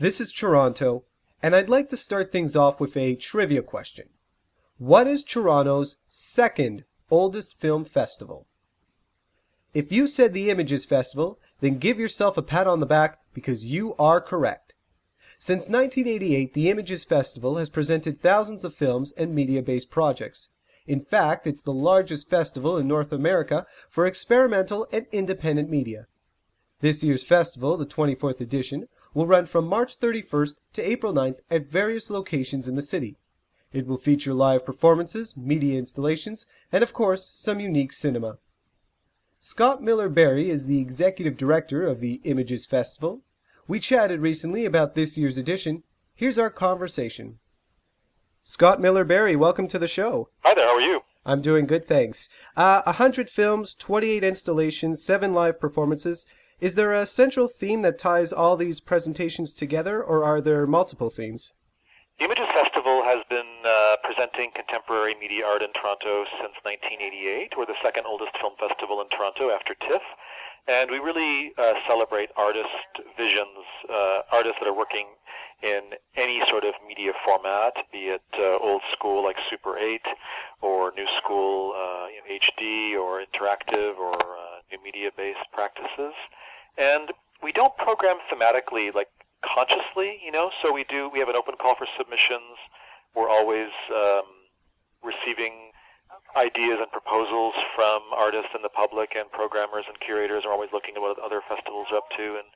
[0.00, 1.04] This is Toronto,
[1.42, 4.08] and I'd like to start things off with a trivia question.
[4.78, 8.46] What is Toronto's second oldest film festival?
[9.74, 13.66] If you said the Images Festival, then give yourself a pat on the back because
[13.66, 14.74] you are correct.
[15.38, 20.48] Since 1988, the Images Festival has presented thousands of films and media based projects.
[20.86, 26.06] In fact, it's the largest festival in North America for experimental and independent media.
[26.80, 31.66] This year's festival, the 24th edition, will run from March 31st to April 9th at
[31.66, 33.16] various locations in the city.
[33.72, 38.38] It will feature live performances, media installations, and of course, some unique cinema.
[39.38, 43.22] Scott Miller Berry is the executive director of the Images Festival.
[43.66, 45.84] We chatted recently about this year's edition.
[46.14, 47.38] Here's our conversation.
[48.44, 50.28] Scott Miller Berry, welcome to the show.
[50.40, 51.00] Hi there, how are you?
[51.24, 52.28] I'm doing good, thanks.
[52.56, 56.26] Uh, 100 films, 28 installations, 7 live performances.
[56.60, 61.08] Is there a central theme that ties all these presentations together, or are there multiple
[61.08, 61.54] themes?
[62.18, 67.56] The Images Festival has been uh, presenting contemporary media art in Toronto since 1988.
[67.56, 70.04] We're the second oldest film festival in Toronto after TIFF.
[70.68, 75.16] And we really uh, celebrate artist visions, uh, artists that are working
[75.64, 80.00] in any sort of media format, be it uh, old school like Super 8
[80.60, 86.12] or new school uh, you know, HD or interactive or uh, new media based practices.
[86.78, 89.08] And we don't program thematically like
[89.44, 92.58] consciously, you know, so we do, we have an open call for submissions.
[93.14, 94.28] We're always um,
[95.02, 95.72] receiving
[96.36, 100.94] ideas and proposals from artists and the public and programmers and curators are always looking
[100.94, 102.48] at what other festivals are up to and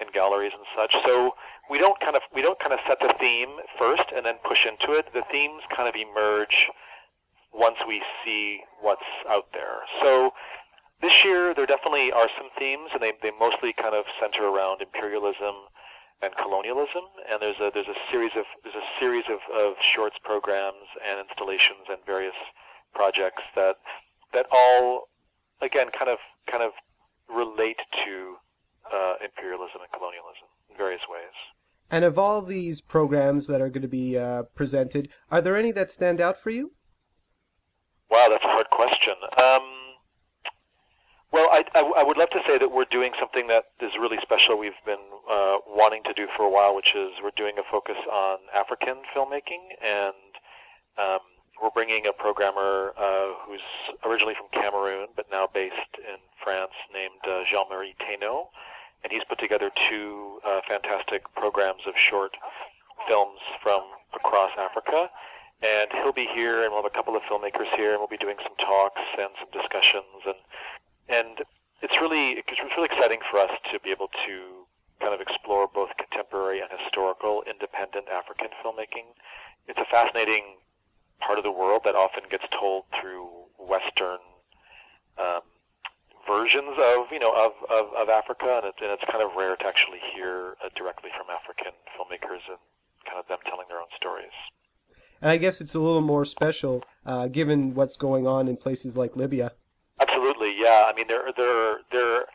[0.00, 0.92] and galleries and such.
[1.06, 1.34] So
[1.70, 4.66] we don't kind of we don't kind of set the theme first and then push
[4.66, 5.06] into it.
[5.14, 6.68] The themes kind of emerge
[7.52, 9.86] once we see what's out there.
[10.02, 10.32] So
[11.02, 14.80] this year there definitely are some themes and they, they mostly kind of center around
[14.82, 15.54] imperialism
[16.22, 20.16] and colonialism and there's a there's a series of there's a series of, of shorts
[20.22, 22.36] programs and installations and various
[22.94, 23.76] projects that
[24.32, 25.08] that all
[25.60, 26.18] again kind of
[26.50, 26.72] kind of
[27.28, 28.36] relate to
[28.92, 31.34] uh, imperialism and colonialism in various ways.
[31.90, 35.72] And of all these programs that are going to be uh, presented, are there any
[35.72, 36.72] that stand out for you?
[38.10, 39.14] Wow, that's a hard question.
[39.38, 39.73] Um,
[41.54, 44.58] I, I, I, would love to say that we're doing something that is really special.
[44.58, 47.96] We've been uh, wanting to do for a while, which is we're doing a focus
[48.10, 50.34] on African filmmaking, and
[50.98, 51.20] um,
[51.62, 53.62] we're bringing a programmer uh, who's
[54.04, 58.48] originally from Cameroon but now based in France, named uh, Jean-Marie Teno
[59.04, 62.32] and he's put together two uh, fantastic programs of short
[63.06, 63.82] films from
[64.16, 65.10] across Africa.
[65.62, 68.18] And he'll be here, and we'll have a couple of filmmakers here, and we'll be
[68.18, 70.34] doing some talks and some discussions, and
[71.08, 71.44] and
[71.82, 74.64] it's really it's really exciting for us to be able to
[75.00, 79.12] kind of explore both contemporary and historical independent African filmmaking.
[79.68, 80.60] It's a fascinating
[81.20, 83.28] part of the world that often gets told through
[83.58, 84.20] Western
[85.18, 85.44] um,
[86.26, 89.56] versions of you know of, of, of Africa, and it's, and it's kind of rare
[89.56, 92.60] to actually hear uh, directly from African filmmakers and
[93.04, 94.34] kind of them telling their own stories.
[95.20, 98.96] And I guess it's a little more special uh, given what's going on in places
[98.96, 99.52] like Libya.
[100.34, 100.90] Absolutely, yeah.
[100.90, 102.26] I mean, there there there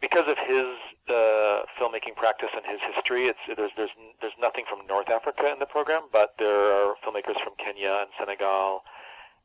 [0.00, 0.66] because of his
[1.08, 5.58] uh, filmmaking practice and his history, it's there's there's there's nothing from North Africa in
[5.60, 8.82] the program, but there are filmmakers from Kenya and Senegal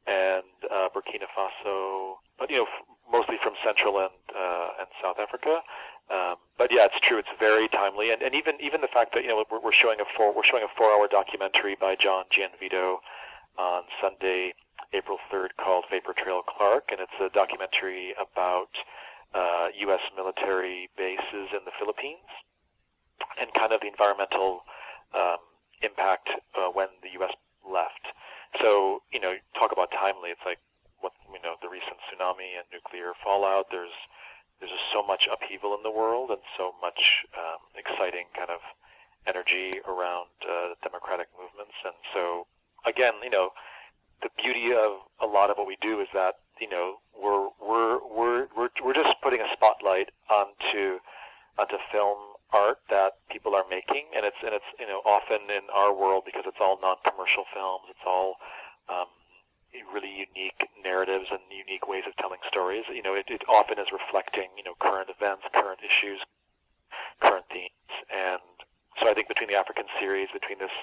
[0.08, 0.44] and
[0.74, 2.68] uh, Burkina Faso, but you know
[3.12, 5.62] mostly from Central and uh, and South Africa.
[6.10, 7.20] Um, but yeah, it's true.
[7.20, 10.00] It's very timely, and, and even even the fact that you know we're, we're showing
[10.02, 12.98] a four we're showing a four hour documentary by John Gianvito
[13.58, 14.54] on Sunday,
[14.94, 18.70] April third, called Vapor Trail Clark, and it's a documentary about
[19.34, 20.02] uh, U.S.
[20.16, 22.30] military bases in the Philippines
[23.40, 24.62] and kind of the environmental
[25.14, 25.42] um,
[25.82, 27.34] impact uh, when the U.S.
[27.66, 28.14] left.
[28.62, 30.30] So you know, talk about timely.
[30.30, 30.62] It's like
[31.02, 33.68] what you know the recent tsunami and nuclear fallout.
[33.74, 33.94] There's
[34.60, 38.62] there's just so much upheaval in the world and so much um, exciting kind of
[39.26, 41.76] energy around uh, democratic movements.
[41.84, 42.46] And so
[42.86, 43.50] again, you know,
[44.24, 48.00] the beauty of a lot of what we do is that you know we're we're
[48.08, 51.00] we're we're, we're just putting a spotlight onto
[51.60, 52.18] onto film
[52.54, 56.24] art that people are making, and it's and it's you know often in our world
[56.26, 58.38] because it's all non-commercial films, it's all
[58.90, 59.10] um,
[59.94, 62.86] really unique narratives and unique ways of telling stories.
[62.94, 66.22] You know, it, it often is reflecting, you know, current events, current issues,
[67.22, 67.90] current themes.
[68.14, 68.42] And
[69.02, 70.74] so I think between the African series, between this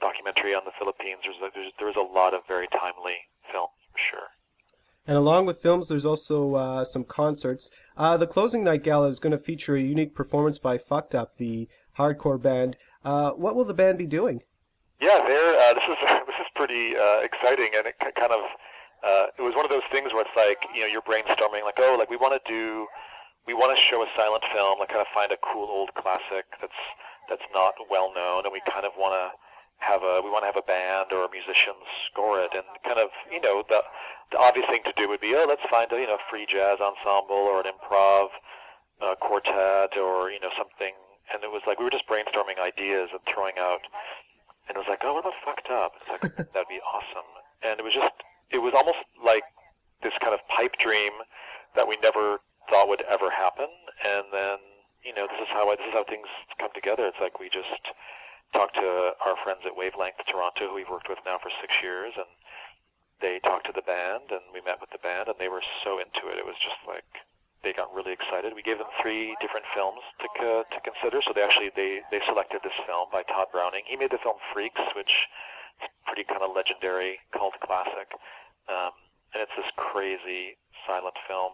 [0.00, 3.16] documentary on the Philippines, there's, a, there's there a lot of very timely
[3.52, 4.28] film for sure.
[5.06, 7.70] And along with films, there's also uh, some concerts.
[7.96, 11.36] Uh, the closing night gala is going to feature a unique performance by Fucked Up,
[11.36, 11.68] the
[11.98, 12.76] hardcore band.
[13.04, 14.42] Uh, what will the band be doing?
[15.00, 15.56] Yeah, there.
[15.56, 18.44] Uh, this is this is pretty uh, exciting, and it kind of
[19.02, 21.80] uh, it was one of those things where it's like you know you're brainstorming like
[21.80, 22.86] oh like we want to do
[23.48, 26.44] we want to show a silent film like kind of find a cool old classic
[26.60, 26.80] that's
[27.32, 29.32] that's not well known, and we kind of want to
[29.80, 31.76] have a we want to have a band or a musician
[32.08, 33.80] score it, and kind of you know the
[34.32, 36.78] the obvious thing to do would be oh let's find a you know free jazz
[36.80, 38.28] ensemble or an improv
[39.00, 40.92] uh, quartet or you know something,
[41.32, 43.82] and it was like we were just brainstorming ideas and throwing out
[44.70, 45.98] and it was like, oh, what about fucked up?
[45.98, 46.22] It's like
[46.54, 47.26] that'd be awesome.
[47.66, 48.14] And it was just,
[48.54, 49.42] it was almost like
[50.06, 51.10] this kind of pipe dream
[51.74, 52.38] that we never
[52.70, 53.66] thought would ever happen.
[54.06, 54.62] And then,
[55.02, 56.30] you know, this is how I, this is how things
[56.62, 57.02] come together.
[57.10, 57.82] It's like we just
[58.52, 62.12] talked to our friends at Wavelength Toronto, who we've worked with now for six years,
[62.16, 62.28] and
[63.20, 66.00] they talked to the band, and we met with the band, and they were so
[66.00, 66.40] into it.
[66.40, 67.06] It was just like
[67.62, 68.56] they got really excited.
[68.56, 71.20] We gave them three different films to uh, to consider.
[71.20, 73.84] So they actually they they selected this film by Tod Browning.
[73.84, 75.12] He made the film Freaks, which
[75.84, 78.08] is pretty kind of legendary cult classic,
[78.72, 78.96] um,
[79.36, 80.56] and it's this crazy
[80.88, 81.52] silent film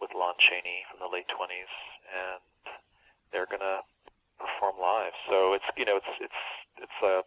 [0.00, 1.72] with Lon Chaney from the late 20s,
[2.10, 2.42] and
[3.30, 3.84] they're gonna
[4.42, 5.14] perform live.
[5.30, 6.42] So it's you know it's it's
[6.82, 7.22] it's a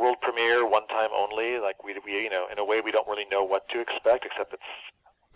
[0.00, 1.60] world premiere, one time only.
[1.60, 4.24] Like we we you know in a way we don't really know what to expect,
[4.24, 4.72] except it's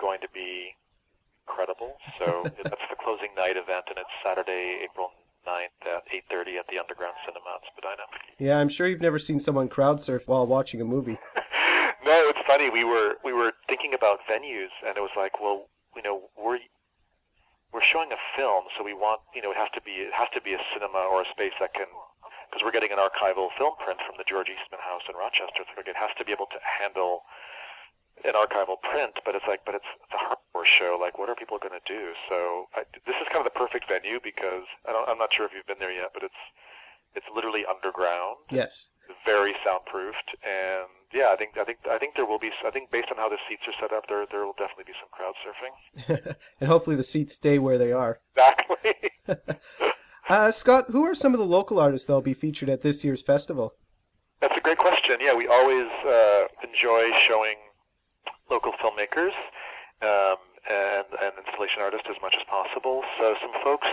[0.00, 0.73] going to be
[1.44, 1.97] incredible.
[2.19, 5.11] So that's the closing night event, and it's Saturday, April
[5.47, 8.05] 9th at 8.30 at the Underground Cinema in Spadina.
[8.38, 11.19] Yeah, I'm sure you've never seen someone crowd surf while watching a movie.
[12.05, 12.71] no, it's funny.
[12.71, 15.67] We were we were thinking about venues, and it was like, well,
[15.97, 16.59] you know, we're
[17.72, 20.28] we're showing a film, so we want, you know, it has to be it has
[20.34, 21.87] to be a cinema or a space that can,
[22.50, 25.62] because we're getting an archival film print from the George Eastman House in Rochester.
[25.70, 27.22] So it has to be able to handle
[28.26, 30.99] an archival print, but it's like, but it's, it's a hardcore show.
[31.00, 32.12] Like, what are people going to do?
[32.28, 35.46] So I, this is kind of the perfect venue because I don't, I'm not sure
[35.46, 36.43] if you've been there yet, but it's
[37.14, 38.38] it's literally underground.
[38.50, 38.90] Yes.
[39.26, 42.51] Very soundproofed, and yeah, I think I think I think there will be.
[42.65, 44.97] I think based on how the seats are set up, there there will definitely be
[45.01, 46.35] some crowd surfing.
[46.61, 48.21] and hopefully the seats stay where they are.
[48.37, 49.11] Exactly.
[50.29, 53.05] uh, Scott, who are some of the local artists that will be featured at this
[53.05, 53.75] year's festival?
[54.41, 55.19] That's a great question.
[55.21, 57.57] Yeah, we always uh, enjoy showing
[58.51, 59.37] local filmmakers
[60.03, 63.03] um, and, and installation artists as much as possible.
[63.19, 63.89] So some folks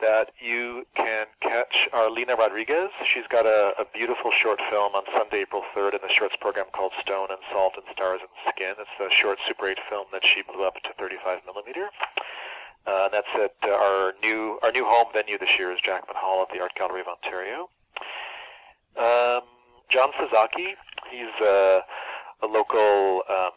[0.00, 2.90] that you can catch are Lina Rodriguez.
[3.12, 6.66] She's got a, a beautiful short film on Sunday, April 3rd in the shorts program
[6.72, 8.74] called Stone and Salt and Stars and Skin.
[8.78, 11.90] It's a short Super 8 film that she blew up to 35 millimeter.
[12.86, 16.40] Uh, that's at uh, our new our new home venue this year is Jackman Hall
[16.42, 17.68] at the Art Gallery of Ontario.
[18.96, 19.44] Um,
[19.90, 20.72] John Sasaki,
[21.10, 21.80] he's a,
[22.42, 23.52] a local um,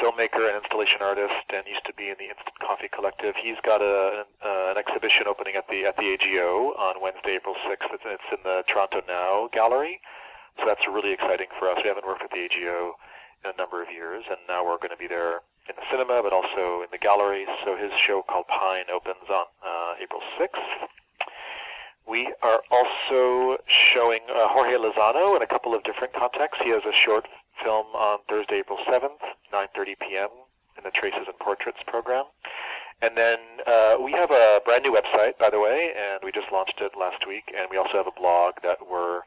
[0.00, 3.36] filmmaker and installation artist, and used to be in the Instant Coffee Collective.
[3.36, 7.54] He's got a, uh, an exhibition opening at the at the AGO on Wednesday, April
[7.68, 7.92] 6th.
[7.92, 10.00] It's, it's in the Toronto Now Gallery,
[10.56, 11.78] so that's really exciting for us.
[11.84, 12.96] We haven't worked at the AGO
[13.44, 16.24] in a number of years, and now we're going to be there in the cinema,
[16.24, 17.44] but also in the gallery.
[17.64, 20.88] So his show called Pine opens on uh, April 6th.
[22.08, 26.64] We are also showing uh, Jorge Lozano in a couple of different contexts.
[26.64, 27.28] He has a short
[27.62, 29.20] film on Thursday, April 7th,
[29.52, 30.30] 9.30 p.m.
[30.78, 32.24] in the Traces and Portraits program.
[33.02, 36.52] And then uh, we have a brand new website, by the way, and we just
[36.52, 37.48] launched it last week.
[37.56, 39.24] And we also have a blog that we're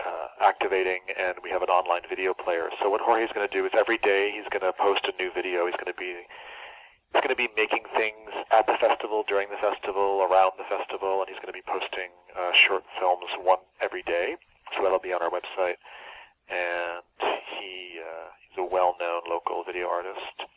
[0.00, 2.70] uh, activating, and we have an online video player.
[2.80, 5.30] So what Jorge's going to do is every day he's going to post a new
[5.30, 5.66] video.
[5.66, 6.24] He's going to be
[7.12, 11.20] he's going to be making things at the festival, during the festival, around the festival,
[11.20, 14.34] and he's going to be posting uh, short films one every day.
[14.74, 15.78] So that'll be on our website
[16.48, 17.04] and
[17.58, 17.93] he
[18.58, 20.48] uh, a well-known local video artist.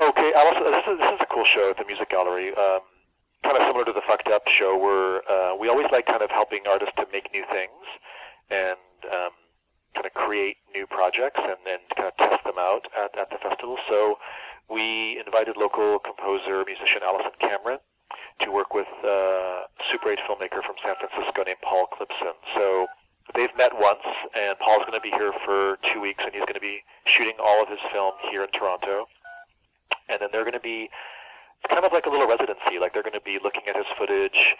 [0.00, 2.50] Okay, Alice, this is this is a cool show at the Music Gallery.
[2.56, 2.80] Um,
[3.44, 6.30] kind of similar to the Fucked Up show, where uh, we always like kind of
[6.30, 7.84] helping artists to make new things
[8.50, 8.78] and
[9.12, 9.34] um,
[9.94, 13.38] kind of create new projects and then kind of test them out at, at the
[13.38, 13.76] festival.
[13.88, 14.18] So
[14.70, 17.78] we invited local composer, musician Allison Cameron
[18.40, 22.34] to work with uh, Super 8 filmmaker from San Francisco named Paul Clipson.
[22.56, 22.86] So
[23.34, 26.58] they've met once, and Paul's going to be here for two weeks, and he's going
[26.58, 29.06] to be shooting all of his film here in Toronto.
[30.08, 30.90] And then they're going to be
[31.62, 32.78] it's kind of like a little residency.
[32.80, 34.56] Like they're going to be looking at his footage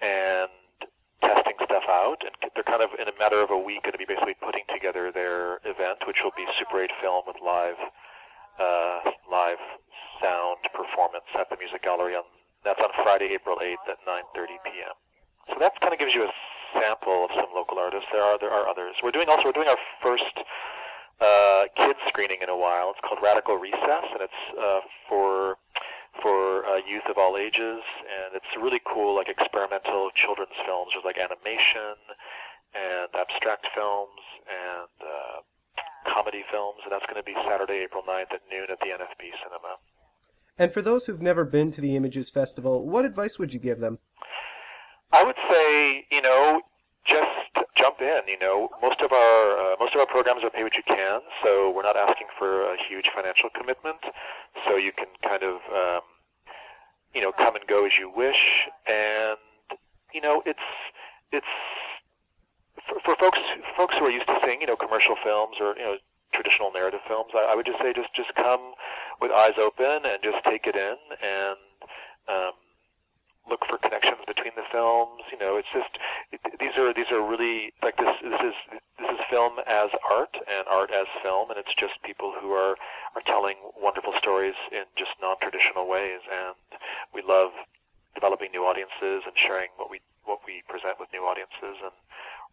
[0.00, 0.48] and
[1.20, 4.00] testing stuff out, and they're kind of in a matter of a week going to
[4.00, 7.80] be basically putting together their event, which will be Super 8 film with live
[8.56, 9.60] uh, live
[10.20, 12.24] sound performance at the Music Gallery on
[12.64, 14.96] that's on Friday, April 8th at 9:30 p.m.
[15.48, 16.32] So that kind of gives you a
[16.80, 18.08] sample of some local artists.
[18.12, 18.96] There are there are others.
[19.02, 20.36] We're doing also we're doing our first
[21.20, 22.92] uh, kids screening in a while.
[22.92, 25.56] It's called Radical Recess, and it's uh, for
[26.22, 30.92] for uh, youth of all ages, and it's really cool, like experimental children's films.
[30.92, 31.96] There's like animation
[32.72, 35.38] and abstract films and uh,
[36.12, 39.32] comedy films, and that's going to be Saturday, April 9th at noon at the NFB
[39.42, 39.76] Cinema.
[40.58, 43.78] And for those who've never been to the Images Festival, what advice would you give
[43.78, 43.98] them?
[45.16, 46.60] I would say, you know,
[47.06, 48.28] just jump in.
[48.28, 51.20] You know, most of our uh, most of our programs are pay what you can,
[51.42, 53.96] so we're not asking for a huge financial commitment.
[54.68, 56.04] So you can kind of, um,
[57.14, 59.40] you know, come and go as you wish, and
[60.12, 60.68] you know, it's
[61.32, 61.54] it's
[62.86, 63.38] for, for folks
[63.74, 65.96] folks who are used to seeing, you know, commercial films or you know
[66.34, 67.32] traditional narrative films.
[67.32, 68.76] I, I would just say just just come
[69.22, 71.56] with eyes open and just take it in and.
[72.28, 72.52] Um,
[73.48, 75.22] look for connections between the films.
[75.30, 75.98] You know, it's just
[76.32, 78.12] it, these are these are really like this.
[78.22, 78.56] This is
[78.98, 82.76] this is film as art and art as film, and it's just people who are
[83.14, 86.20] are telling wonderful stories in just non-traditional ways.
[86.26, 86.56] And
[87.14, 87.50] we love
[88.14, 91.78] developing new audiences and sharing what we what we present with new audiences.
[91.82, 91.94] And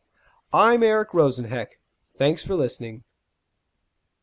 [0.53, 1.79] I'm Eric Rosenheck.
[2.17, 3.03] Thanks for listening.